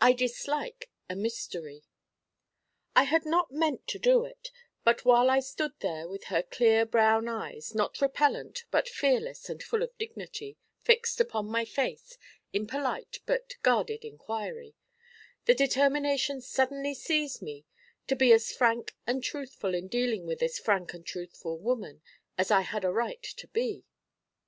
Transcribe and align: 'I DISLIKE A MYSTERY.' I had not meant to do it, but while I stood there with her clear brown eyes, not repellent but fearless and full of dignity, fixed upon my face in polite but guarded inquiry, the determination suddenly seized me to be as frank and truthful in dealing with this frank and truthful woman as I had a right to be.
'I 0.00 0.14
DISLIKE 0.14 0.90
A 1.08 1.14
MYSTERY.' 1.14 1.84
I 2.96 3.04
had 3.04 3.24
not 3.24 3.52
meant 3.52 3.86
to 3.86 3.98
do 4.00 4.24
it, 4.24 4.50
but 4.82 5.04
while 5.04 5.30
I 5.30 5.38
stood 5.38 5.70
there 5.78 6.08
with 6.08 6.24
her 6.24 6.42
clear 6.42 6.84
brown 6.84 7.28
eyes, 7.28 7.72
not 7.72 8.00
repellent 8.00 8.64
but 8.72 8.88
fearless 8.88 9.48
and 9.48 9.62
full 9.62 9.84
of 9.84 9.96
dignity, 9.98 10.56
fixed 10.82 11.20
upon 11.20 11.46
my 11.46 11.64
face 11.64 12.18
in 12.52 12.66
polite 12.66 13.20
but 13.24 13.54
guarded 13.62 14.04
inquiry, 14.04 14.74
the 15.44 15.54
determination 15.54 16.40
suddenly 16.40 16.92
seized 16.92 17.40
me 17.40 17.64
to 18.08 18.16
be 18.16 18.32
as 18.32 18.50
frank 18.50 18.96
and 19.06 19.22
truthful 19.22 19.76
in 19.76 19.86
dealing 19.86 20.26
with 20.26 20.40
this 20.40 20.58
frank 20.58 20.92
and 20.92 21.06
truthful 21.06 21.56
woman 21.56 22.02
as 22.36 22.50
I 22.50 22.62
had 22.62 22.84
a 22.84 22.90
right 22.90 23.22
to 23.22 23.46
be. 23.46 23.84